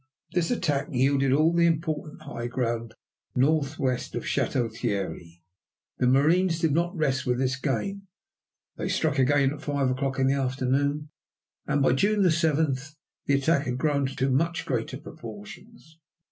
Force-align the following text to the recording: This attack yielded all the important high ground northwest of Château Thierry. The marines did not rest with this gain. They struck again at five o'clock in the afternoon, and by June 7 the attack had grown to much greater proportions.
This 0.31 0.49
attack 0.49 0.87
yielded 0.89 1.31
all 1.31 1.53
the 1.53 1.67
important 1.67 2.23
high 2.23 2.47
ground 2.47 2.95
northwest 3.35 4.15
of 4.15 4.23
Château 4.23 4.75
Thierry. 4.75 5.43
The 5.99 6.07
marines 6.07 6.57
did 6.57 6.71
not 6.71 6.95
rest 6.97 7.27
with 7.27 7.37
this 7.37 7.55
gain. 7.55 8.07
They 8.77 8.89
struck 8.89 9.19
again 9.19 9.53
at 9.53 9.61
five 9.61 9.91
o'clock 9.91 10.17
in 10.17 10.25
the 10.25 10.33
afternoon, 10.33 11.09
and 11.67 11.83
by 11.83 11.93
June 11.93 12.27
7 12.27 12.77
the 13.27 13.35
attack 13.35 13.65
had 13.67 13.77
grown 13.77 14.07
to 14.07 14.31
much 14.31 14.65
greater 14.65 14.97
proportions. 14.97 15.99